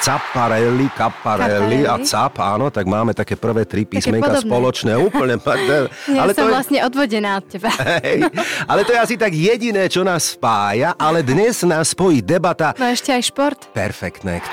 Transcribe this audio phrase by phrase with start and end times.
[0.00, 4.94] Caparelli, Caparelli a Cap, áno, tak máme také prvé tri písmenka spoločné.
[5.08, 5.40] Úplne.
[5.40, 6.54] ja ale som to je...
[6.54, 7.70] vlastne odvodená od teba.
[8.04, 8.28] Hej,
[8.68, 12.76] ale to je asi tak jediné, čo nás spája, ale dnes nás spojí debata.
[12.76, 13.60] No ešte aj šport.
[13.72, 14.44] Perfektné.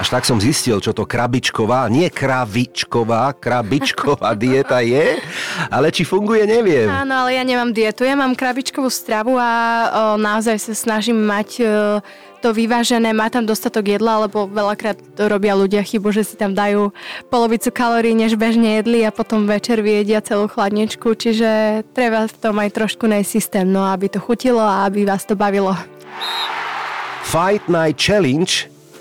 [0.00, 5.20] Až tak som zistil, čo to krabičková, nie kravičková, krabičková dieta je,
[5.68, 6.88] ale či funguje, neviem.
[6.88, 9.60] Áno, ale ja nemám dietu, ja mám krabičkovú stravu a o,
[10.16, 11.64] naozaj sa snažím mať o,
[12.40, 14.96] to vyvážené, má tam dostatok jedla, lebo veľakrát
[15.28, 16.90] robia ľudia chybu, že si tam dajú
[17.28, 22.56] polovicu kalórií, než bežne jedli a potom večer vyjedia celú chladničku, čiže treba v tom
[22.56, 25.76] aj trošku nej systém, no aby to chutilo a aby vás to bavilo.
[27.28, 28.48] Fight Night Challenge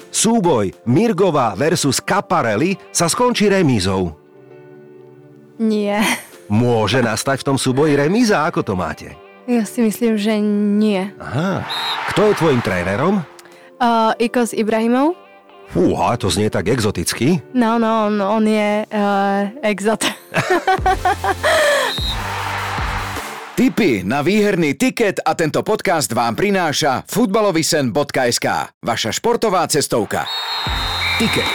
[0.10, 4.18] Súboj Mirgová versus Caparelli sa skončí remízou.
[5.62, 6.02] Nie.
[6.50, 8.42] Môže nastať v tom súboji remíza?
[8.42, 9.14] Ako to máte?
[9.50, 10.38] Ja si myslím, že
[10.78, 11.10] nie.
[11.18, 11.66] Aha.
[12.14, 13.26] Kto je tvojim trénerom?
[13.82, 15.18] Uh, Ikos Ibrahimov.
[15.74, 17.42] Fúha, to znie tak exoticky.
[17.58, 20.06] No, no, on, on je uh, exot.
[23.58, 28.48] Tipy na výherný tiket a tento podcast vám prináša futbalovisen.sk,
[28.86, 30.30] vaša športová cestovka.
[31.18, 31.54] Tiket.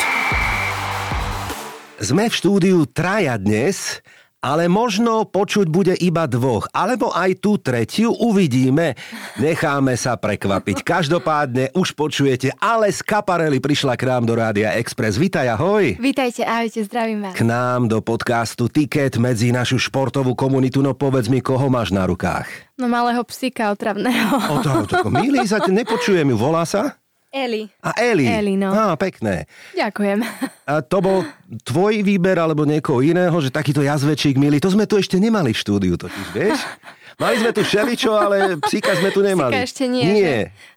[2.02, 4.02] Sme v štúdiu traja dnes
[4.44, 8.92] ale možno počuť bude iba dvoch, alebo aj tú tretiu uvidíme.
[9.40, 10.84] Necháme sa prekvapiť.
[10.84, 15.16] Každopádne už počujete, ale z Kaparely prišla k nám do Rádia Express.
[15.16, 15.96] Vítaj, ahoj.
[15.96, 17.32] Vítajte, ahojte, zdravím vás.
[17.32, 22.04] K nám do podcastu Ticket medzi našu športovú komunitu, no povedz mi, koho máš na
[22.04, 22.76] rukách?
[22.76, 24.36] No malého psíka otravného.
[24.52, 27.00] O to, to, milý, sa nepočujem ju, volá sa?
[27.34, 27.66] Eli.
[27.82, 28.30] A Eli.
[28.30, 28.70] Eli, no.
[28.70, 29.50] Á, pekné.
[29.74, 30.22] Ďakujem.
[30.70, 31.27] A to bol
[31.66, 35.58] tvoj výber alebo niekoho iného, že takýto jazvečík milý, to sme tu ešte nemali v
[35.58, 36.62] štúdiu totiž, vieš?
[37.14, 39.55] Mali sme tu všeličo, ale psíka sme tu nemali.
[39.55, 40.02] Psíka ešte nie.
[40.02, 40.18] Nie.
[40.18, 40.34] Že?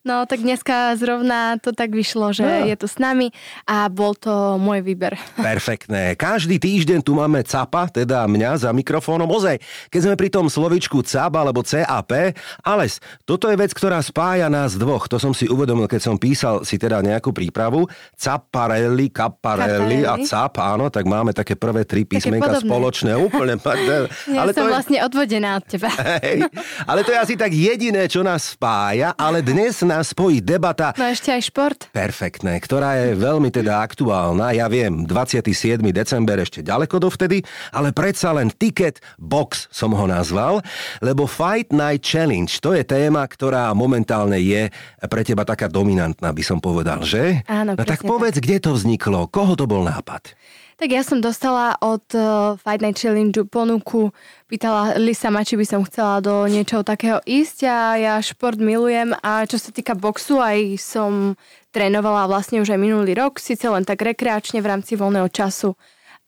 [0.08, 2.64] No tak dneska zrovna to tak vyšlo, že no.
[2.72, 3.36] je tu s nami
[3.68, 5.20] a bol to môj výber.
[5.36, 6.16] Perfektné.
[6.16, 9.28] Každý týždeň tu máme CAPA, teda mňa za mikrofónom.
[9.28, 9.60] Ozaj,
[9.92, 12.32] keď sme pri tom slovičku CAP alebo CAP,
[12.64, 12.88] ale
[13.28, 15.12] toto je vec, ktorá spája nás dvoch.
[15.12, 17.84] To som si uvedomil, keď som písal si teda nejakú prípravu.
[18.16, 23.12] Caparelli, Caparelli a CAP, áno, tak máme také prvé tri písmenka spoločné.
[23.28, 23.60] Úplne.
[23.60, 24.08] ja
[24.40, 24.72] ale som to je...
[24.72, 25.92] vlastne odvodená od teba.
[26.24, 26.48] Hej,
[26.88, 30.94] ale to je asi tak jediné, čo nás spája, ale dnes na nás spojí debata.
[30.94, 31.80] No ešte aj šport.
[31.90, 34.54] Perfektné, ktorá je veľmi teda aktuálna.
[34.54, 35.82] Ja viem, 27.
[35.90, 37.42] december ešte ďaleko dovtedy,
[37.74, 40.62] ale predsa len ticket box som ho nazval,
[41.02, 44.70] lebo Fight Night Challenge, to je téma, ktorá momentálne je
[45.10, 47.42] pre teba taká dominantná, by som povedal, že?
[47.50, 48.46] Áno, no tak povedz, tak.
[48.46, 50.38] kde to vzniklo, koho to bol nápad?
[50.78, 54.14] Tak ja som dostala od uh, Fight Night Challenge ponuku,
[54.46, 59.18] pýtala Lisa ma, či by som chcela do niečoho takého ísť a ja šport milujem.
[59.26, 61.34] A čo sa týka boxu, aj som
[61.74, 65.74] trénovala vlastne už aj minulý rok, síce len tak rekreačne v rámci voľného času,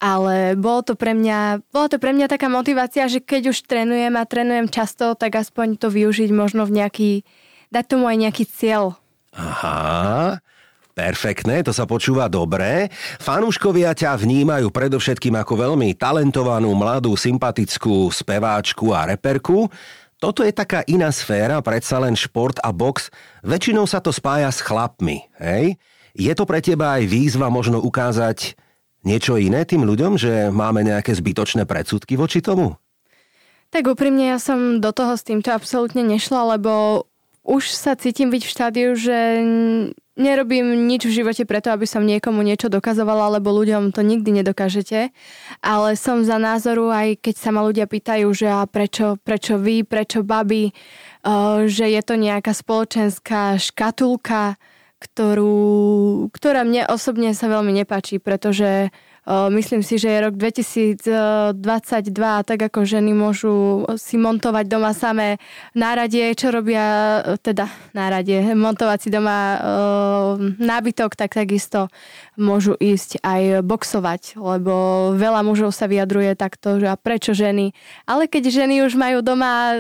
[0.02, 4.18] ale bolo to pre mňa, bolo to pre mňa taká motivácia, že keď už trénujem
[4.18, 7.12] a trénujem často, tak aspoň to využiť možno v nejaký,
[7.70, 8.98] dať tomu aj nejaký cieľ.
[9.30, 10.42] Aha,
[11.00, 12.92] Perfektné, to sa počúva dobre.
[13.24, 19.72] Fanúškovia ťa vnímajú predovšetkým ako veľmi talentovanú, mladú, sympatickú speváčku a reperku.
[20.20, 23.08] Toto je taká iná sféra, predsa len šport a box.
[23.48, 25.80] Väčšinou sa to spája s chlapmi, hej?
[26.12, 28.60] Je to pre teba aj výzva možno ukázať
[29.08, 32.76] niečo iné tým ľuďom, že máme nejaké zbytočné predsudky voči tomu?
[33.72, 37.08] Tak úprimne ja som do toho s týmto absolútne nešla, lebo
[37.48, 39.18] už sa cítim byť v štádiu, že
[40.20, 45.16] nerobím nič v živote preto, aby som niekomu niečo dokazovala, lebo ľuďom to nikdy nedokážete.
[45.64, 49.88] Ale som za názoru, aj keď sa ma ľudia pýtajú, že a prečo, prečo vy,
[49.88, 50.76] prečo baby,
[51.66, 54.60] že je to nejaká spoločenská škatulka,
[55.00, 58.92] ktorú, ktorá mne osobne sa veľmi nepáči, pretože
[59.28, 61.54] Myslím si, že je rok 2022
[62.44, 65.38] tak ako ženy môžu si montovať doma samé
[65.76, 69.60] náradie, čo robia teda náradie, montovať si doma
[70.58, 71.92] nábytok, tak takisto
[72.40, 74.74] môžu ísť aj boxovať, lebo
[75.14, 77.76] veľa mužov sa vyjadruje takto, že a prečo ženy.
[78.08, 79.76] Ale keď ženy už majú doma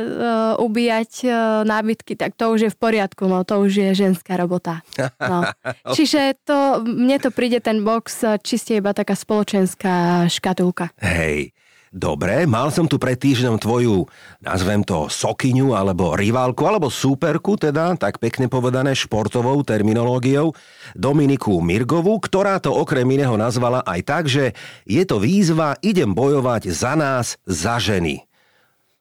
[0.60, 1.25] ubíjať
[1.66, 4.84] nábytky, tak to už je v poriadku, no to už je ženská robota.
[5.18, 5.48] No.
[5.96, 10.90] Čiže to, mne to príde ten box čiste iba taká spoločenská škatulka.
[10.98, 11.54] Hej,
[11.90, 14.06] Dobre, mal som tu pred týždňom tvoju,
[14.46, 20.54] nazvem to sokyňu, alebo riválku, alebo súperku, teda, tak pekne povedané športovou terminológiou,
[20.94, 24.54] Dominiku Mirgovu, ktorá to okrem iného nazvala aj tak, že
[24.86, 28.22] je to výzva, idem bojovať za nás, za ženy.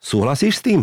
[0.00, 0.80] Súhlasíš s tým?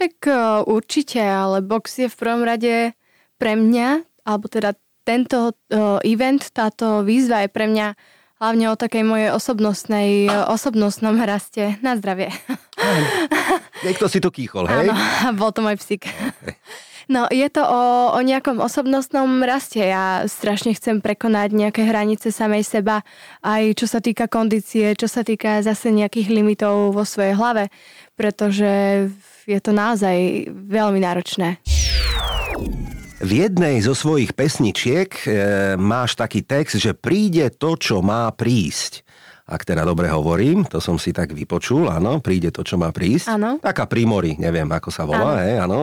[0.00, 2.96] Tak e, určite, ale box je v prvom rade
[3.36, 4.72] pre mňa, alebo teda
[5.04, 7.92] tento uh, event, táto výzva je pre mňa
[8.44, 11.80] hlavne o takej mojej osobnostnej, osobnostnom raste.
[11.80, 12.28] Na zdravie.
[13.88, 14.92] Niekto si to kýchol, hej?
[14.92, 14.92] Áno,
[15.32, 16.04] bol to môj psík.
[17.08, 19.80] No, je to o, o nejakom osobnostnom raste.
[19.80, 23.00] Ja strašne chcem prekonať nejaké hranice samej seba,
[23.40, 27.72] aj čo sa týka kondície, čo sa týka zase nejakých limitov vo svojej hlave,
[28.16, 29.08] pretože
[29.48, 31.60] je to naozaj veľmi náročné.
[33.24, 35.28] V jednej zo svojich pesničiek e,
[35.80, 39.00] máš taký text, že príde to, čo má prísť.
[39.48, 43.32] Ak teda dobre hovorím, to som si tak vypočul, áno, príde to, čo má prísť.
[43.32, 43.56] Áno.
[43.64, 45.40] Taká primori, neviem, ako sa volá, áno.
[45.40, 45.80] Hej, áno.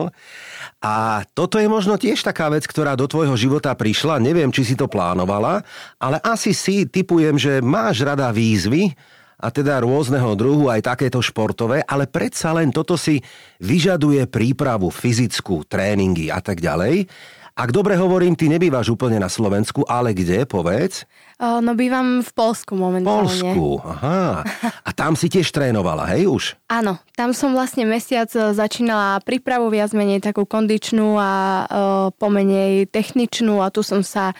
[0.86, 4.74] A toto je možno tiež taká vec, ktorá do tvojho života prišla, neviem, či si
[4.78, 5.66] to plánovala,
[5.98, 8.94] ale asi si typujem, že máš rada výzvy,
[9.42, 13.18] a teda rôzneho druhu, aj takéto športové, ale predsa len toto si
[13.58, 17.10] vyžaduje prípravu fyzickú, tréningy a tak ďalej.
[17.52, 21.04] Ak dobre hovorím, ty nebývaš úplne na Slovensku, ale kde, povedz?
[21.42, 23.28] no bývam v Polsku momentálne.
[23.28, 24.46] Polsku, aha.
[24.86, 26.54] A tam si tiež trénovala, hej už?
[26.70, 32.86] Áno, tam som vlastne mesiac e, začínala prípravu viac menej takú kondičnú a uh, pomenej
[32.88, 34.32] techničnú a tu som sa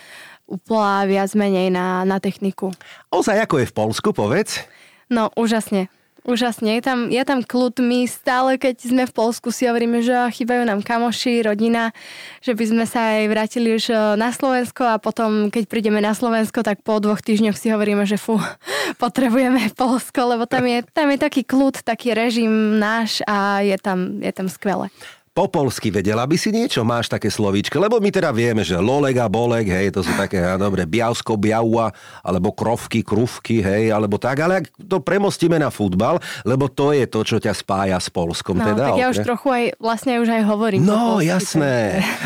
[0.47, 2.71] upla viac menej na, na techniku.
[3.11, 4.63] Ozaj, ako je v Polsku, povedz?
[5.11, 5.89] No, úžasne.
[6.23, 7.83] Úžasne, je tam, je tam kľud.
[7.83, 11.91] My stále, keď sme v Polsku, si hovoríme, že chýbajú nám kamoši, rodina,
[12.39, 16.15] že by sme sa aj vrátili už e, na Slovensko a potom, keď prídeme na
[16.15, 18.39] Slovensko, tak po dvoch týždňoch si hovoríme, že fú,
[19.03, 24.23] potrebujeme Polsko, lebo tam je, tam je taký kľud, taký režim náš a je tam,
[24.23, 24.95] je tam skvelé
[25.33, 26.85] po polsky vedela by si niečo?
[26.85, 27.81] Máš také slovíčko?
[27.81, 31.41] Lebo my teda vieme, že loleg a bolek, hej, to sú také, ja, dobre, biavsko,
[31.41, 31.89] biaua,
[32.21, 37.09] alebo krovky, krúvky, hej, alebo tak, ale ak to premostíme na futbal, lebo to je
[37.09, 38.61] to, čo ťa spája s Polskom.
[38.61, 40.85] No, teda, tak ja už trochu aj, vlastne už aj hovorím.
[40.85, 41.75] No, polsky, jasné.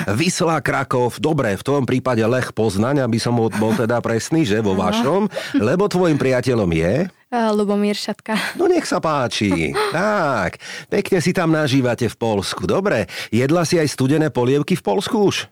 [0.03, 0.19] Tak...
[0.19, 4.59] Vyslá Krakov, dobre, v tom prípade Lech Poznaň, aby som bol, bol teda presný, že
[4.59, 5.31] vo vašom,
[5.63, 7.07] lebo tvojim priateľom je...
[7.53, 8.57] Lubomír Šatka.
[8.57, 9.73] No nech sa páči.
[9.97, 12.65] tak, pekne si tam nažívate v Polsku.
[12.65, 15.51] Dobre, jedla si aj studené polievky v Polsku už?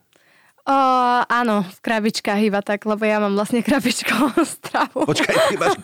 [0.64, 0.78] O,
[1.28, 5.04] áno, v krabičkách iba tak, lebo ja mám vlastne krabičkovú stravu.
[5.04, 5.74] Počkaj, ty máš,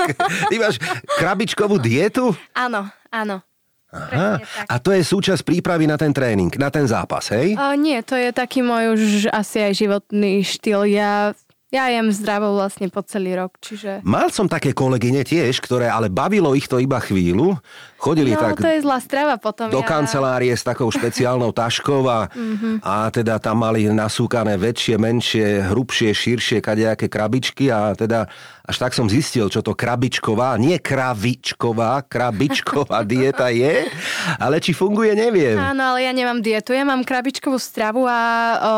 [0.49, 0.77] ty máš
[1.21, 2.33] krabičkovú dietu?
[2.57, 3.45] Áno, áno.
[3.91, 4.39] Aha.
[4.71, 7.59] A to je súčasť prípravy na ten tréning, na ten zápas, hej?
[7.59, 9.03] O, nie, to je taký môj už
[9.35, 10.87] asi aj životný štýl.
[10.89, 11.35] Ja
[11.71, 14.03] ja jem zdravo vlastne po celý rok, čiže...
[14.03, 17.55] Mal som také kolegyne tiež, ktoré ale bavilo ich to iba chvíľu.
[17.95, 19.71] Chodili no, tak to je zlá strava potom.
[19.71, 19.87] do ja...
[19.87, 22.75] kancelárie s takou špeciálnou taškou a, mm-hmm.
[22.83, 28.27] a teda tam mali nasúkané väčšie, menšie, hrubšie, širšie kadejaké krabičky a teda
[28.71, 33.91] až tak som zistil, čo to krabičková, nie kravičková, krabičková dieta je,
[34.39, 35.59] ale či funguje, neviem.
[35.59, 38.23] Áno, ale ja nemám dietu, ja mám krabičkovú stravu a o,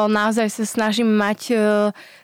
[0.09, 1.41] naozaj sa snažím mať...
[1.53, 1.61] O,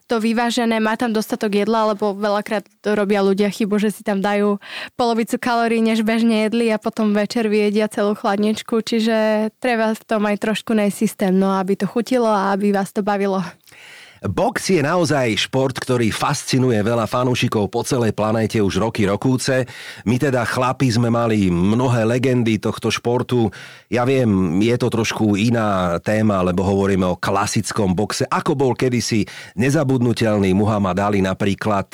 [0.08, 2.64] to vyvážené, má tam dostatok jedla, lebo veľakrát
[2.96, 4.56] robia ľudia chybu, že si tam dajú
[4.96, 10.24] polovicu kalórií, než bežne jedli a potom večer vyjedia celú chladničku, čiže treba v tom
[10.24, 13.44] aj trošku nej systém, no aby to chutilo a aby vás to bavilo.
[14.26, 19.62] Box je naozaj šport, ktorý fascinuje veľa fanúšikov po celej planéte už roky rokúce.
[20.02, 23.54] My teda chlapi sme mali mnohé legendy tohto športu.
[23.86, 28.26] Ja viem, je to trošku iná téma, lebo hovoríme o klasickom boxe.
[28.26, 29.22] Ako bol kedysi
[29.54, 31.86] nezabudnutelný Muhammad Ali napríklad.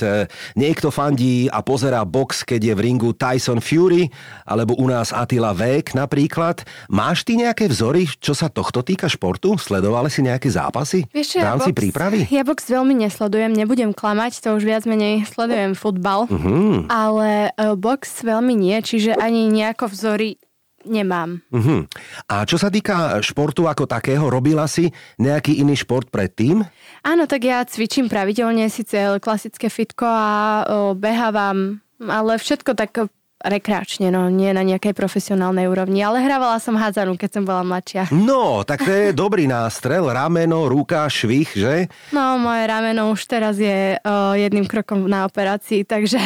[0.56, 4.08] Niekto fandí a pozerá box, keď je v ringu Tyson Fury,
[4.48, 6.64] alebo u nás Attila Vek napríklad.
[6.88, 9.60] Máš ty nejaké vzory, čo sa tohto týka športu?
[9.60, 12.13] Sledovali si nejaké zápasy Vieš, v rámci prípravy?
[12.14, 12.30] Ferrari?
[12.30, 16.86] Ja box veľmi nesledujem, nebudem klamať, to už viac menej sledujem futbal, uh-huh.
[16.86, 20.38] ale uh, box veľmi nie, čiže ani nejako vzory
[20.84, 21.40] nemám.
[21.48, 21.88] Uh-huh.
[22.28, 26.62] A čo sa týka športu ako takého, robila si nejaký iný šport predtým?
[27.02, 33.08] Áno, tak ja cvičím pravidelne, síce klasické fitko a o, behávam, ale všetko tak
[33.44, 38.08] rekreačne, no nie na nejakej profesionálnej úrovni, ale hrávala som hádzanú, keď som bola mladšia.
[38.10, 41.74] No, tak to je dobrý nástrel, rameno, ruka, švih, že?
[42.10, 46.18] No, moje rameno už teraz je uh, jedným krokom na operácii, takže...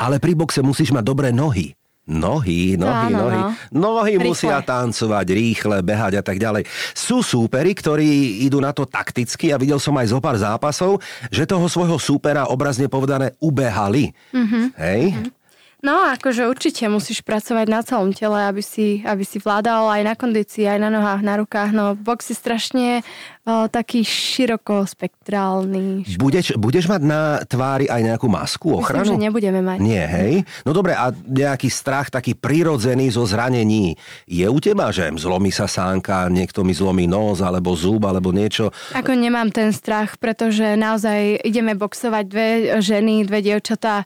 [0.00, 1.76] Ale pri boxe musíš mať dobré nohy.
[2.10, 3.38] Nohy, nohy, no, nohy.
[3.38, 3.46] No.
[3.70, 4.26] Nohy rýchle.
[4.26, 6.66] musia tancovať, rýchle, behať a tak ďalej.
[6.90, 10.98] Sú súperi, ktorí idú na to takticky a videl som aj zo pár zápasov,
[11.30, 14.10] že toho svojho súpera obrazne povedané ubehali.
[14.34, 14.64] Mm-hmm.
[14.74, 15.02] Hej?
[15.14, 15.39] Mm-hmm.
[15.80, 20.12] No, akože určite musíš pracovať na celom tele, aby si, aby si vládal aj na
[20.12, 21.72] kondícii, aj na nohách, na rukách.
[21.72, 23.00] No, box je strašne
[23.48, 26.04] o, taký širokospektrálny.
[26.20, 29.08] Budeš, budeš mať na tvári aj nejakú masku, ochranu?
[29.08, 29.80] Myslím, že nebudeme mať.
[29.80, 30.44] Nie, hej?
[30.68, 33.96] No dobre, a nejaký strach taký prirodzený zo zranení
[34.28, 38.68] je u teba, že zlomí sa sánka, niekto mi zlomí nos, alebo zub, alebo niečo?
[38.92, 42.48] Ako nemám ten strach, pretože naozaj ideme boxovať dve
[42.84, 44.04] ženy, dve dievčatá,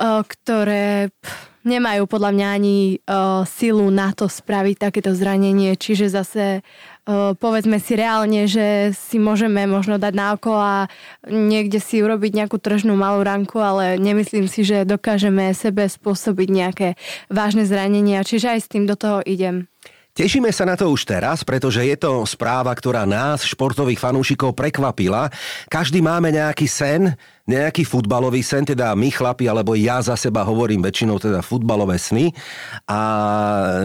[0.00, 1.12] ktoré
[1.62, 2.78] nemajú podľa mňa ani
[3.46, 5.78] silu na to spraviť takéto zranenie.
[5.78, 6.66] Čiže zase
[7.38, 10.90] povedzme si reálne, že si môžeme možno dať na oko a
[11.26, 16.88] niekde si urobiť nejakú tržnú malú ranku, ale nemyslím si, že dokážeme sebe spôsobiť nejaké
[17.30, 18.26] vážne zranenia.
[18.26, 19.70] Čiže aj s tým do toho idem.
[20.12, 25.32] Tešíme sa na to už teraz, pretože je to správa, ktorá nás, športových fanúšikov, prekvapila.
[25.72, 27.16] Každý máme nejaký sen,
[27.48, 32.28] nejaký futbalový sen, teda my chlapi, alebo ja za seba hovorím väčšinou teda futbalové sny.
[32.92, 33.00] A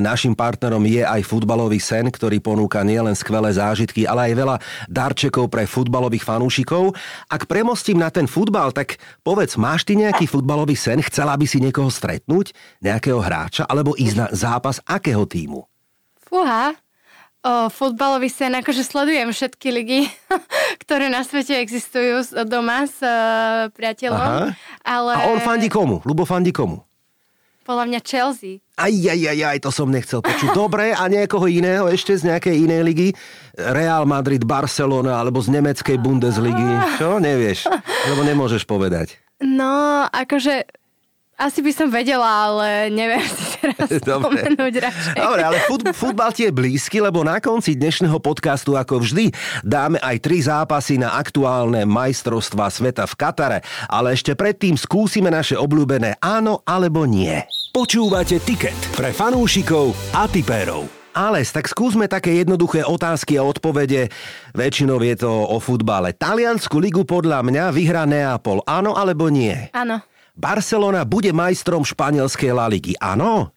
[0.03, 4.55] našim partnerom je aj futbalový sen, ktorý ponúka nielen skvelé zážitky, ale aj veľa
[4.91, 6.91] darčekov pre futbalových fanúšikov.
[7.31, 10.99] Ak premostím na ten futbal, tak povedz, máš ty nejaký futbalový sen?
[11.07, 12.51] Chcela by si niekoho stretnúť?
[12.83, 13.63] Nejakého hráča?
[13.63, 15.63] Alebo ísť na zápas akého týmu?
[16.27, 16.75] Fúha,
[17.39, 20.01] o, futbalový sen, akože sledujem všetky ligy,
[20.83, 24.27] ktoré na svete existujú doma s uh, priateľom.
[24.27, 24.47] Aha.
[24.83, 25.11] Ale...
[25.15, 26.03] A on fandí komu?
[26.03, 26.83] Lubo fandí komu?
[27.67, 28.63] Podľa mňa Chelsea.
[28.79, 30.55] Aj, aj, aj, aj, to som nechcel počuť.
[30.55, 33.09] Dobre, a niekoho iného ešte z nejakej inej ligy?
[33.59, 36.67] Real Madrid, Barcelona, alebo z nemeckej Bundesligy?
[36.95, 37.19] Čo?
[37.19, 37.67] Nevieš?
[38.07, 39.19] Lebo nemôžeš povedať.
[39.43, 40.76] No, akože
[41.37, 44.41] asi by som vedela, ale neviem si teraz Dobre.
[44.41, 45.15] spomenúť radšej.
[45.21, 49.29] Dobre, ale fut, futbal ti je blízky, lebo na konci dnešného podcastu, ako vždy,
[49.61, 53.59] dáme aj tri zápasy na aktuálne majstrovstvá sveta v Katare.
[53.85, 57.37] Ale ešte predtým skúsime naše obľúbené áno alebo nie.
[57.69, 60.89] Počúvate Ticket pre fanúšikov a tipérov.
[61.13, 64.09] Ales, tak skúsme také jednoduché otázky a odpovede.
[64.53, 66.13] Väčšinou je to o futbale.
[66.13, 68.61] Taliansku ligu podľa mňa vyhrá Neapol.
[68.69, 69.69] Áno alebo nie?
[69.73, 69.97] Áno.
[70.37, 73.49] Barcelona bude majstrom španielskej La Ligy, áno?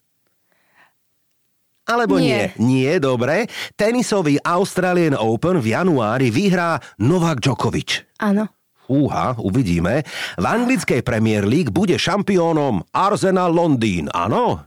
[1.84, 2.54] Alebo nie?
[2.56, 3.50] Nie, nie dobre.
[3.76, 8.06] Tenisový Australian Open v januári vyhrá Novak Djokovic.
[8.16, 8.48] Áno.
[8.90, 10.02] Úha, uvidíme.
[10.34, 14.66] V anglickej Premier League bude šampiónom Arsenal Londýn, áno?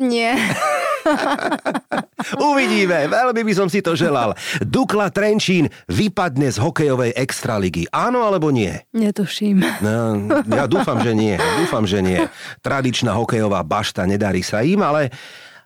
[0.00, 0.36] Nie.
[2.52, 4.34] Uvidíme, veľmi by som si to želal.
[4.62, 7.86] Dukla Trenčín vypadne z hokejovej extraligy.
[7.90, 8.72] Áno alebo nie?
[8.94, 9.62] Netuším.
[9.82, 11.34] No, ja dúfam, že nie.
[11.62, 12.20] Dúfam, že nie.
[12.62, 15.10] Tradičná hokejová bašta, nedarí sa im, ale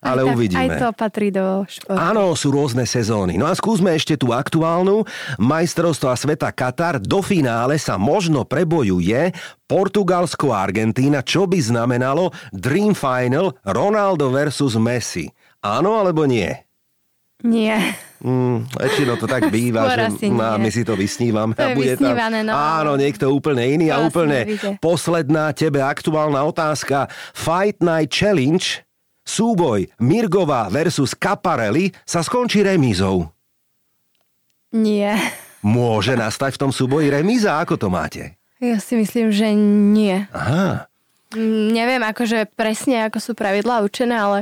[0.07, 0.63] ale aj uvidíme.
[0.63, 1.99] Aj to patrí do športu.
[1.99, 3.35] Áno, sú rôzne sezóny.
[3.35, 5.03] No a skúsme ešte tú aktuálnu.
[5.43, 9.35] Majstrovstva sveta Katar do finále sa možno prebojuje
[9.67, 15.27] Portugalsko a Argentína, čo by znamenalo Dream Final Ronaldo versus Messi.
[15.61, 16.67] Áno alebo nie?
[17.45, 17.99] Nie.
[18.25, 21.53] Mm, väčšinou to tak býva, že má, my si to vysnívame.
[21.53, 22.53] To a bude tam, no.
[22.57, 24.39] Áno, niekto úplne iný to a úplne
[24.81, 27.13] posledná tebe aktuálna otázka.
[27.37, 28.65] Fight Night Challenge
[29.27, 33.27] Súboj Mirgová versus Kaparelli sa skončí remízou.
[34.71, 35.19] Nie.
[35.67, 37.59] Môže nastať v tom súboji remíza?
[37.59, 38.39] Ako to máte?
[38.63, 39.51] Ja si myslím, že
[39.91, 40.31] nie.
[40.31, 40.87] Aha.
[41.75, 44.39] Neviem akože presne, ako sú pravidlá učené, ale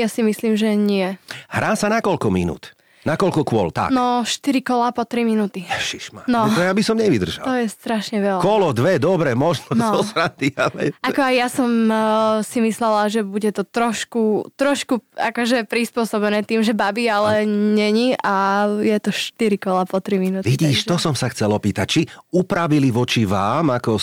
[0.00, 1.20] ja si myslím, že nie.
[1.52, 2.72] Hrá sa na koľko minút?
[3.02, 3.74] Na koľko kôl?
[3.74, 3.90] Tak.
[3.90, 5.66] No, 4 kola po 3 minúty.
[5.66, 6.30] Ježišma.
[6.30, 6.46] No.
[6.46, 7.42] To ja by som nevydržal.
[7.42, 8.38] To je strašne veľa.
[8.38, 9.98] Kolo dve, dobre, možno no.
[9.98, 10.94] zo srandy, ale...
[11.02, 11.98] Ako aj ja som uh,
[12.46, 17.46] si myslela, že bude to trošku, trošku akože prispôsobené tým, že babi, ale a...
[17.50, 20.46] není a je to 4 kola po 3 minúty.
[20.46, 20.90] Vidíš, takže...
[20.94, 21.86] to som sa chcel opýtať.
[21.90, 22.00] Či
[22.38, 23.98] upravili voči vám, ako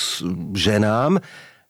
[0.52, 1.16] ženám,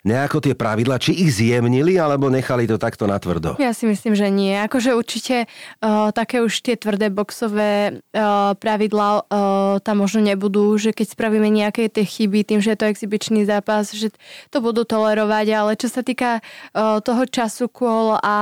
[0.07, 3.59] nejako tie pravidla, či ich zjemnili, alebo nechali to takto natvrdo?
[3.59, 4.55] Ja si myslím, že nie.
[4.55, 5.51] Akože určite
[5.83, 11.51] uh, také už tie tvrdé boxové uh, pravidlá uh, tam možno nebudú, že keď spravíme
[11.51, 14.15] nejaké tie chyby tým, že je to exibičný zápas, že
[14.47, 18.37] to budú tolerovať, ale čo sa týka uh, toho času kôl a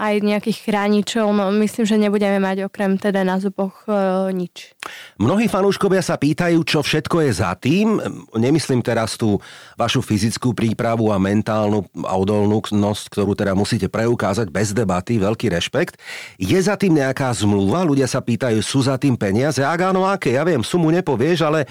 [0.00, 4.72] aj nejakých chráničov, no myslím, že nebudeme mať okrem teda na zuboch uh, nič.
[5.20, 8.00] Mnohí fanúškovia sa pýtajú, čo všetko je za tým.
[8.32, 9.36] Nemyslím teraz tú
[9.76, 16.00] vašu fyzickú prípravu a mentálnu a odolnosť, ktorú teda musíte preukázať bez debaty, veľký rešpekt.
[16.40, 17.84] Je za tým nejaká zmluva?
[17.84, 19.60] Ľudia sa pýtajú, sú za tým peniaze?
[19.60, 20.38] Ak áno, aké?
[20.38, 21.66] Ja viem, sumu nepovieš, ale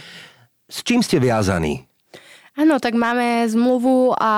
[0.67, 1.87] s čím ste viazaní?
[2.53, 4.31] Áno, tak máme zmluvu a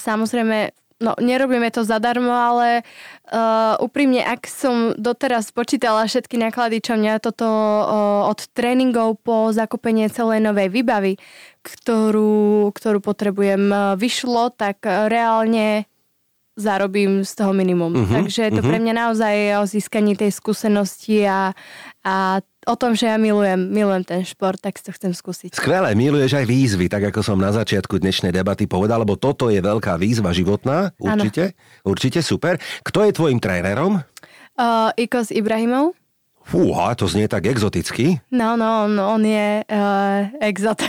[0.00, 6.98] samozrejme no nerobíme to zadarmo, ale uh, úprimne, ak som doteraz počítala všetky náklady, čo
[6.98, 11.14] mňa toto uh, od tréningov po zakúpenie celej novej výbavy,
[11.60, 15.88] ktorú, ktorú potrebujem, vyšlo, tak reálne
[16.58, 17.94] zarobím z toho minimum.
[17.94, 18.70] Uh-huh, Takže je to uh-huh.
[18.74, 21.54] pre mňa naozaj o získaní tej skúsenosti a,
[22.02, 25.54] a o tom, že ja milujem, milujem ten šport, tak si to chcem skúsiť.
[25.54, 29.62] Skvelé, miluješ aj výzvy, tak ako som na začiatku dnešnej debaty povedal, lebo toto je
[29.62, 31.88] veľká výzva životná, určite, ano.
[31.94, 32.58] určite super.
[32.82, 34.02] Kto je tvojim trénerom?
[34.58, 35.94] Uh, Ikos Ibrahimov.
[36.48, 38.24] Fúha, to znie tak exoticky.
[38.32, 40.80] No, no, no on je uh, exot.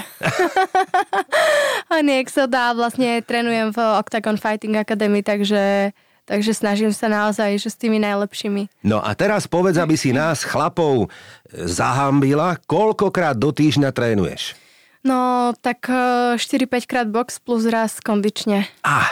[1.95, 5.91] on je exot a vlastne trénujem v Octagon Fighting Academy, takže
[6.29, 8.85] Takže snažím sa naozaj, že s tými najlepšími.
[8.85, 11.09] No a teraz povedz, aby si nás, chlapov,
[11.49, 14.53] zahambila, koľkokrát do týždňa trénuješ?
[15.01, 18.69] No, tak 4-5 eh, krát box plus raz kondične.
[18.85, 19.09] Ah,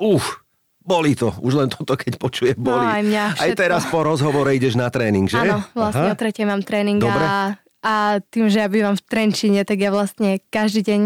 [0.00, 0.40] uf,
[0.88, 1.36] boli to.
[1.44, 2.80] Už len toto, keď počuje, no, boli.
[2.80, 5.36] No, aj mňa Aj teraz po rozhovore ideš na tréning, že?
[5.36, 6.16] Áno, vlastne Aha.
[6.16, 7.20] o tretie mám tréning Dobre.
[7.20, 11.00] a, a tým, že ja bývam v Trenčine, tak ja vlastne každý deň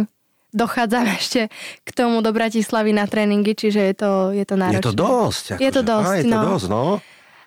[0.55, 1.51] dochádzam ešte
[1.83, 4.79] k tomu do Bratislavy na tréningy, čiže je to, je to náročné.
[4.79, 5.45] Je to dosť.
[5.59, 5.65] Akože.
[5.67, 6.45] Je to dosť, Á, je to no.
[6.55, 6.85] dosť, no.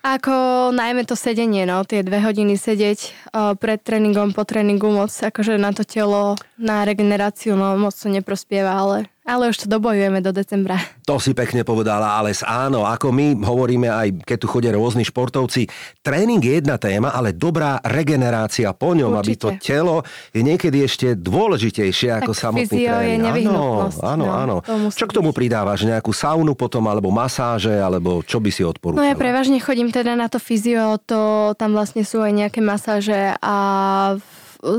[0.06, 0.36] Ako
[0.70, 3.00] najmä to sedenie, no, tie dve hodiny sedieť
[3.34, 8.14] uh, pred tréningom, po tréningu moc, akože na to telo, na regeneráciu, no moc to
[8.14, 10.78] neprospieva, ale ale už to dobojujeme do decembra.
[11.10, 15.66] To si pekne povedala, ale áno, ako my hovoríme aj, keď tu chodia rôzni športovci,
[16.06, 19.26] tréning je jedna téma, ale dobrá regenerácia po ňom, Určite.
[19.26, 19.98] aby to telo
[20.30, 23.36] je niekedy ešte dôležitejšie ako tak samotný tréning.
[23.42, 24.56] je Áno, áno, no, áno.
[24.94, 25.90] Čo k tomu pridávaš?
[25.90, 29.02] Nejakú saunu potom, alebo masáže, alebo čo by si odporúčala?
[29.02, 33.34] No ja prevažne chodím teda na to fyzio, to tam vlastne sú aj nejaké masáže
[33.42, 33.56] a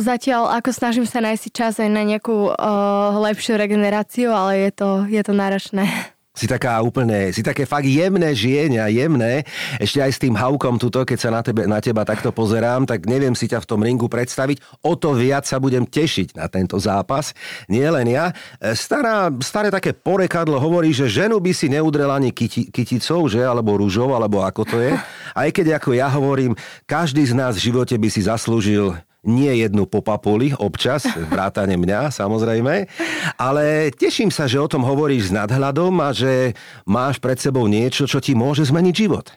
[0.03, 4.89] zatiaľ ako snažím sa nájsť čas aj na nejakú uh, lepšiu regeneráciu, ale je to,
[5.07, 5.87] je to náročné.
[6.37, 9.49] Si taká úplne, si také fakt jemné žienia, jemné.
[9.81, 13.09] Ešte aj s tým haukom tuto, keď sa na, tebe, na teba takto pozerám, tak
[13.09, 14.85] neviem si ťa v tom ringu predstaviť.
[14.85, 17.33] O to viac sa budem tešiť na tento zápas.
[17.73, 18.37] Nie len ja.
[18.61, 23.41] E, stará, staré také porekadlo hovorí, že ženu by si neudrel ani kyti, kyticou, že?
[23.41, 24.93] Alebo rúžou, alebo ako to je.
[25.33, 26.53] Aj keď ako ja hovorím,
[26.85, 28.93] každý z nás v živote by si zaslúžil
[29.27, 31.05] nie jednu popapuli občas,
[31.35, 32.87] vrátane mňa samozrejme,
[33.37, 36.55] ale teším sa, že o tom hovoríš s nadhľadom a že
[36.87, 39.29] máš pred sebou niečo, čo ti môže zmeniť život.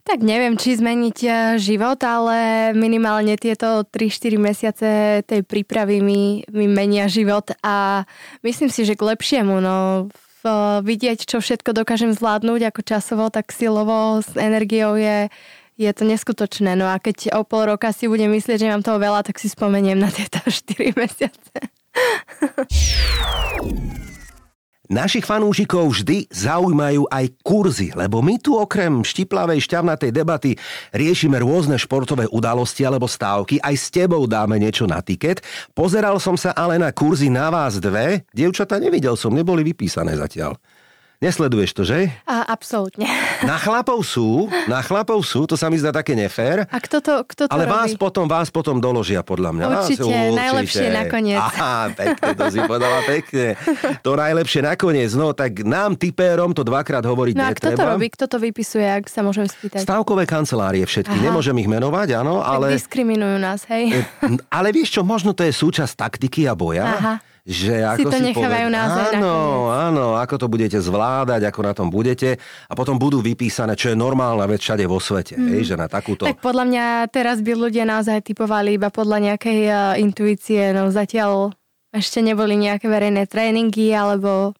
[0.00, 4.88] Tak neviem, či zmeniť eh, život, ale minimálne tieto 3-4 mesiace
[5.28, 8.08] tej prípravy mi, mi menia život a
[8.40, 9.60] myslím si, že k lepšiemu.
[9.60, 10.08] No,
[10.40, 10.44] v,
[10.80, 15.28] vidieť, čo všetko dokážem zvládnuť, ako časovo, tak silovo, s energiou je,
[15.80, 16.76] je to neskutočné.
[16.76, 19.48] No a keď o pol roka si budem myslieť, že mám toho veľa, tak si
[19.48, 21.56] spomeniem na tieto 4 mesiace.
[24.90, 30.58] Našich fanúšikov vždy zaujímajú aj kurzy, lebo my tu okrem štiplavej šťavnatej debaty
[30.90, 33.62] riešime rôzne športové udalosti alebo stávky.
[33.62, 35.46] Aj s tebou dáme niečo na tiket.
[35.78, 38.26] Pozeral som sa ale na kurzy na vás dve.
[38.34, 40.58] Dievčata nevidel som, neboli vypísané zatiaľ.
[41.20, 42.08] Nesleduješ to, že?
[42.24, 43.04] A, absolútne.
[43.44, 46.68] Na chlapov sú, na chlapov sú, to sa mi zdá také nefér.
[46.68, 47.72] A kto to, kto to Ale robí?
[47.72, 49.64] vás potom, vás potom doložia, podľa mňa.
[49.68, 50.36] Určite, určite.
[50.36, 51.40] najlepšie nakoniec.
[51.40, 53.56] Aha, pekne, to si povedala pekne.
[54.04, 55.12] To najlepšie nakoniec.
[55.16, 57.56] No, tak nám, typérom, to dvakrát hovoriť no, netreba.
[57.56, 58.06] kto to robí?
[58.12, 59.84] Kto to vypisuje, ak sa môžem spýtať?
[59.84, 61.16] Stavkové kancelárie všetky.
[61.16, 61.24] Aha.
[61.32, 62.76] Nemôžem ich menovať, áno, ale...
[62.76, 64.04] Tak diskriminujú nás, hej.
[64.56, 66.84] Ale vieš čo, možno to je súčasť taktiky a boja.
[66.96, 67.14] Aha
[67.46, 68.76] že ako si to si nechávajú poved...
[68.76, 69.36] naozaj Áno,
[69.72, 72.36] áno, ako to budete zvládať, ako na tom budete.
[72.68, 75.48] A potom budú vypísané, čo je normálna vec všade vo svete, mm.
[75.56, 76.28] hej, že na takúto...
[76.28, 81.56] Tak podľa mňa teraz by ľudia naozaj typovali iba podľa nejakej uh, intuície, no zatiaľ
[81.90, 84.54] ešte neboli nejaké verejné tréningy alebo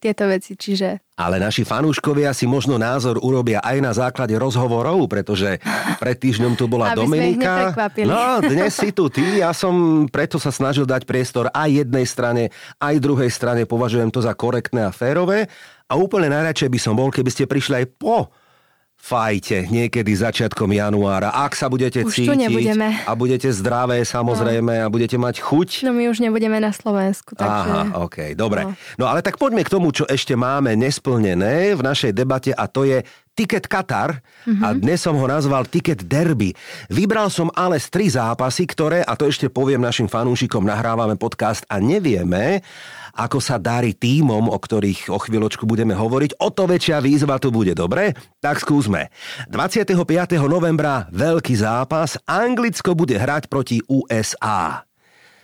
[0.00, 1.12] tieto veci, čiže...
[1.20, 5.60] Ale naši fanúškovia si možno názor urobia aj na základe rozhovorov, pretože
[6.00, 7.76] pred týždňom tu bola Aby Dominika.
[8.08, 12.48] No, dnes si tu ty, ja som preto sa snažil dať priestor aj jednej strane,
[12.80, 15.52] aj druhej strane, považujem to za korektné a férové.
[15.92, 18.32] A úplne najradšej by som bol, keby ste prišli aj po
[19.00, 21.32] fajte niekedy začiatkom januára.
[21.32, 22.76] Ak sa budete už cítiť
[23.08, 24.84] a budete zdravé samozrejme no.
[24.84, 25.88] a budete mať chuť.
[25.88, 27.32] No my už nebudeme na Slovensku.
[27.34, 27.48] Takže...
[27.48, 28.68] Aha, ok, dobre.
[28.68, 28.76] No.
[29.00, 32.84] no ale tak poďme k tomu, čo ešte máme nesplnené v našej debate a to
[32.84, 33.00] je
[33.34, 34.62] Ticket Qatar mm-hmm.
[34.62, 34.78] a mhm.
[34.82, 36.52] dnes som ho nazval Ticket Derby.
[36.92, 41.64] Vybral som ale z tri zápasy, ktoré, a to ešte poviem našim fanúšikom, nahrávame podcast
[41.70, 42.60] a nevieme,
[43.16, 47.50] ako sa darí týmom, o ktorých o chvíľočku budeme hovoriť, o to väčšia výzva tu
[47.50, 48.14] bude, dobre?
[48.38, 49.10] Tak skúsme.
[49.50, 49.98] 25.
[50.46, 54.86] novembra veľký zápas, Anglicko bude hrať proti USA.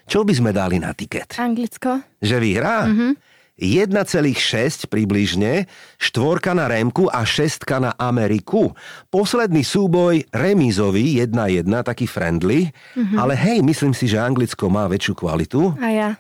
[0.06, 1.34] Čo by sme dali na tiket?
[1.34, 1.98] Anglicko.
[2.22, 2.86] Že vyhrá?
[2.86, 3.35] Mm-hmm.
[3.56, 5.64] 1,6 približne,
[5.96, 8.76] štvorka na Remku a šestka na Ameriku.
[9.08, 13.16] Posledný súboj remízový 1-1, taký friendly, mm-hmm.
[13.16, 15.72] ale hej, myslím si, že Anglicko má väčšiu kvalitu.
[15.80, 16.10] A ja.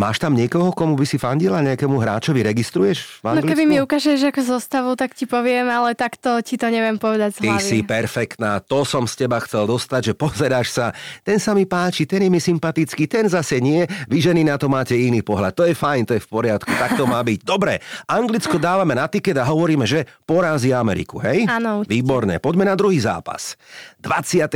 [0.00, 1.60] Máš tam niekoho, komu by si fandila?
[1.60, 6.40] Nejakému hráčovi registruješ v No keby mi ukážeš ako zostavu, tak ti poviem, ale takto
[6.40, 7.68] ti to neviem povedať z Ty hlavy.
[7.68, 12.08] si perfektná, to som z teba chcel dostať, že pozeráš sa, ten sa mi páči,
[12.08, 15.68] ten je mi sympatický, ten zase nie, vy ženy na to máte iný pohľad, to
[15.68, 17.44] je fajn, to je v poriadku, tak to má byť.
[17.44, 21.44] Dobre, Anglicko dávame na tiket a hovoríme, že porazí Ameriku, hej?
[21.44, 21.84] Áno.
[21.84, 23.52] Výborné, poďme na druhý zápas.
[24.00, 24.48] 26.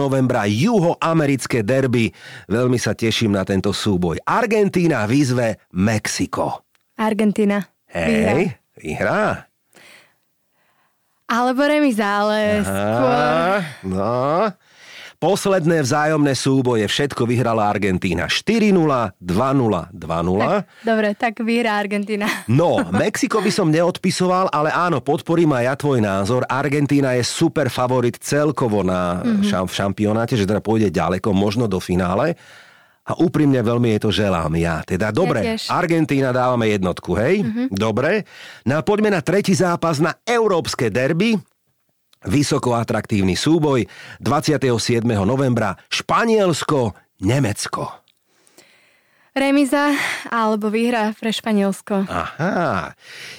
[0.00, 2.08] novembra juhoamerické derby,
[2.48, 4.16] veľmi sa teším na tento súboj.
[4.62, 6.62] Argentína výzve Mexiko.
[6.94, 7.66] Argentina.
[7.90, 8.30] Vyhrá.
[8.30, 9.50] Hej, vyhrá.
[11.26, 13.10] Alebo remiza, ale skôr...
[13.10, 14.54] Á, no.
[15.18, 18.30] Posledné vzájomné súboje, všetko vyhrala Argentína.
[18.30, 18.70] 4-0,
[19.18, 19.98] 2-0, 2-0.
[19.98, 22.30] Tak, dobre, tak vyhrá Argentina.
[22.46, 26.46] No, Mexiko by som neodpisoval, ale áno, podporím aj ja tvoj názor.
[26.46, 29.66] Argentína je super favorit celkovo na mm-hmm.
[29.66, 32.38] v šampionáte, že teda pôjde ďaleko, možno do finále.
[33.12, 34.80] A úprimne veľmi je to želám ja.
[34.88, 35.68] Teda dobre, tiež.
[35.68, 37.44] Argentína dávame jednotku, hej?
[37.44, 37.66] Mm-hmm.
[37.76, 38.24] Dobre.
[38.64, 41.36] No a poďme na tretí zápas na európske derby.
[42.22, 43.84] Vysoko atraktívny súboj
[44.22, 45.04] 27.
[45.26, 48.01] novembra Španielsko, Nemecko.
[49.32, 49.96] Remiza
[50.28, 52.04] alebo výhra pre Španielsko.
[52.04, 52.92] Aha,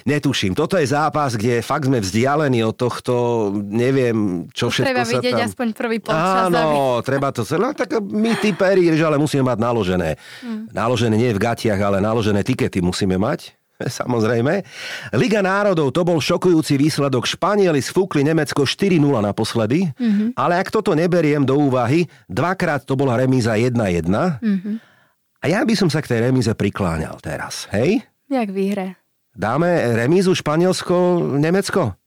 [0.03, 0.51] netuším.
[0.51, 3.13] Toto je zápas, kde fakt sme vzdialení od tohto,
[3.53, 4.17] neviem,
[4.49, 5.45] čo všetko Treba sa vidieť tam...
[5.45, 6.49] aspoň prvý polčas.
[6.49, 6.65] aby- Áno,
[6.99, 7.45] treba to.
[7.53, 10.17] No, tak my typeri, vieš, ale musíme mať naložené.
[10.41, 10.73] Hm.
[10.73, 13.53] Naložené nie v gatiach, ale naložené tikety musíme mať.
[14.01, 14.65] Samozrejme.
[15.13, 17.25] Liga národov, to bol šokujúci výsledok.
[17.27, 20.33] Španieli sfúkli Nemecko 4-0 naposledy, Mhm.
[20.33, 24.41] ale ak toto neberiem do úvahy, dvakrát to bola remíza 1-1.
[24.41, 24.89] Mhm.
[25.43, 27.99] A ja by som sa k tej remíze prikláňal teraz, hej?
[28.31, 28.95] Jak výhre.
[29.35, 31.99] Dáme remízu Španielsko-Nemecko?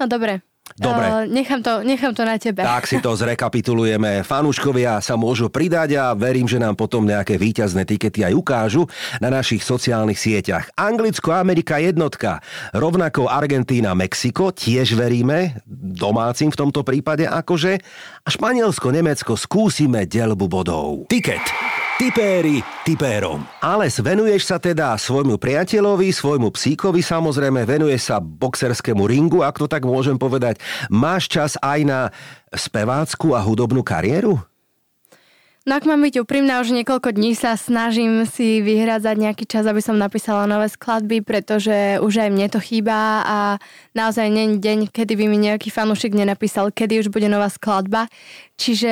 [0.00, 0.42] No dobre.
[0.78, 1.06] Dobre.
[1.06, 2.62] Uh, nechám, to, nechám to na tebe.
[2.62, 4.22] Tak si to zrekapitulujeme.
[4.26, 8.82] Fanúškovia sa môžu pridať a verím, že nám potom nejaké víťazné tikety aj ukážu
[9.18, 10.70] na našich sociálnych sieťach.
[10.74, 12.42] Anglicko-Amerika jednotka,
[12.74, 17.72] rovnako Argentína, Mexiko, tiež veríme, domácim v tomto prípade akože,
[18.22, 21.10] a Španielsko-Nemecko skúsime delbu bodov.
[21.10, 21.78] Tiket.
[22.00, 23.44] Tipéri tipérom.
[23.60, 29.68] Ale venuješ sa teda svojmu priateľovi, svojmu psíkovi samozrejme, venuješ sa boxerskému ringu, ak to
[29.68, 30.64] tak môžem povedať.
[30.88, 32.00] Máš čas aj na
[32.56, 34.40] spevácku a hudobnú kariéru?
[35.68, 39.84] No ak mám byť úprimná, už niekoľko dní sa snažím si vyhradzať nejaký čas, aby
[39.84, 43.38] som napísala nové skladby, pretože už aj mne to chýba a
[43.92, 48.08] naozaj nie deň, kedy by mi nejaký fanúšik nenapísal, kedy už bude nová skladba.
[48.56, 48.88] Čiže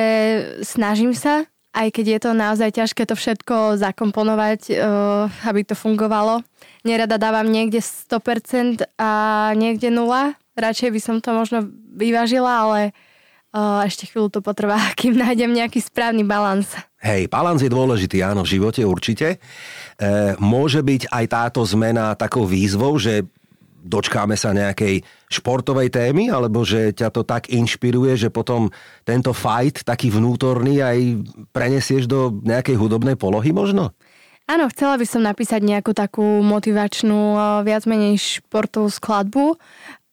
[0.61, 6.43] snažím sa, aj keď je to naozaj ťažké to všetko zakomponovať, uh, aby to fungovalo.
[6.83, 9.11] Nerada dávam niekde 100% a
[9.55, 10.35] niekde 0.
[10.59, 11.63] Radšej by som to možno
[11.95, 12.91] vyvážila, ale
[13.55, 16.67] uh, ešte chvíľu to potrvá, kým nájdem nejaký správny balans.
[16.99, 19.39] Hej, balans je dôležitý, áno, v živote určite.
[19.95, 23.23] E, môže byť aj táto zmena takou výzvou, že
[23.83, 28.69] dočkáme sa nejakej športovej témy, alebo že ťa to tak inšpiruje, že potom
[29.07, 30.97] tento fight, taký vnútorný, aj
[31.55, 33.95] prenesieš do nejakej hudobnej polohy možno?
[34.49, 39.61] Áno, chcela by som napísať nejakú takú motivačnú, eh, viac menej športovú skladbu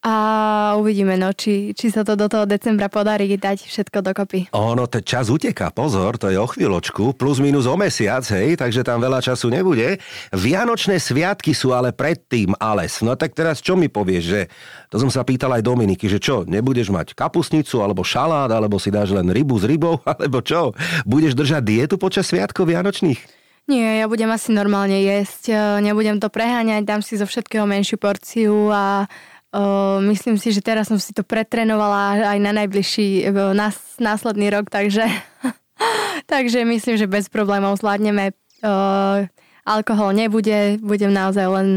[0.06, 0.14] a
[0.78, 4.40] uvidíme, no, či, či sa to do toho decembra podarí dať všetko dokopy.
[4.54, 8.86] Ono, ten čas uteká, pozor, to je o chvíľočku, plus minus o mesiac, hej, takže
[8.86, 9.98] tam veľa času nebude.
[10.30, 13.02] Vianočné sviatky sú ale predtým, Ales.
[13.02, 14.40] No tak teraz čo mi povieš, že,
[14.94, 18.94] to som sa pýtal aj Dominiky, že čo, nebudeš mať kapusnicu, alebo šalát, alebo si
[18.94, 20.70] dáš len rybu s rybou, alebo čo?
[21.02, 23.18] Budeš držať dietu počas sviatkov Vianočných?
[23.66, 27.98] Nie, ja budem asi normálne jesť, eh, nebudem to preháňať, dám si zo všetkého menšiu
[27.98, 29.10] porciu a
[30.12, 35.04] myslím si, že teraz som si to pretrenovala aj na najbližší, nás, následný rok, takže,
[36.32, 38.36] takže myslím, že bez problémov zvládneme.
[38.64, 39.28] Uh,
[39.68, 41.68] alkohol nebude, budem naozaj len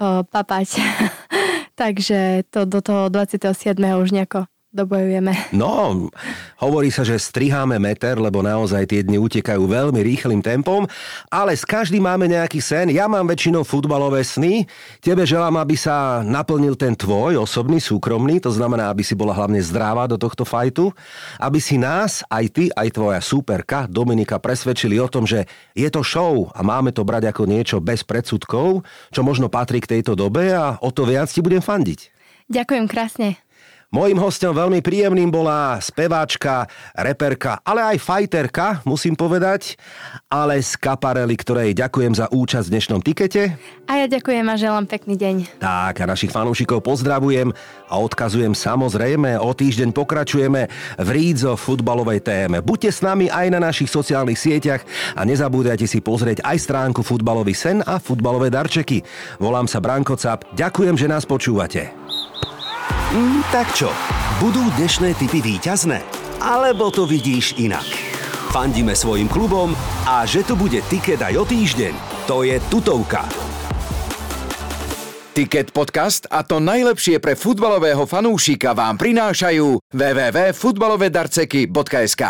[0.00, 0.80] uh, papať.
[1.80, 3.76] takže to do toho 27.
[3.76, 5.52] už nejako dobojujeme.
[5.52, 6.08] No,
[6.56, 10.88] hovorí sa, že striháme meter, lebo naozaj tie dni utekajú veľmi rýchlým tempom,
[11.28, 12.88] ale s každým máme nejaký sen.
[12.88, 14.64] Ja mám väčšinou futbalové sny.
[15.04, 19.60] Tebe želám, aby sa naplnil ten tvoj osobný, súkromný, to znamená, aby si bola hlavne
[19.60, 20.88] zdravá do tohto fajtu,
[21.36, 25.44] aby si nás, aj ty, aj tvoja súperka Dominika presvedčili o tom, že
[25.76, 28.82] je to show a máme to brať ako niečo bez predsudkov,
[29.12, 32.08] čo možno patrí k tejto dobe a o to viac ti budem fandiť.
[32.48, 33.51] Ďakujem krásne.
[33.92, 36.64] Mojím hostom veľmi príjemným bola speváčka,
[36.96, 39.76] reperka, ale aj fajterka, musím povedať,
[40.32, 43.52] ale z kaparely, ktorej ďakujem za účasť v dnešnom tikete.
[43.84, 45.60] A ja ďakujem a želám pekný deň.
[45.60, 47.52] Tak, a našich fanúšikov pozdravujem
[47.92, 52.64] a odkazujem samozrejme, o týždeň pokračujeme v Rídzo futbalovej téme.
[52.64, 57.52] Buďte s nami aj na našich sociálnych sieťach a nezabúdajte si pozrieť aj stránku Futbalový
[57.52, 59.04] sen a futbalové darčeky.
[59.36, 62.01] Volám sa Branko Cap, ďakujem, že nás počúvate.
[63.12, 63.92] Mm, tak čo,
[64.40, 66.00] budú dnešné typy výťazné?
[66.40, 67.84] Alebo to vidíš inak?
[68.56, 69.76] Fandíme svojim klubom
[70.08, 71.92] a že tu bude tiket aj o týždeň,
[72.24, 73.28] to je tutovka.
[75.36, 82.24] Ticket podcast a to najlepšie pre futbalového fanúšika vám prinášajú www.futbalovedarceky.sk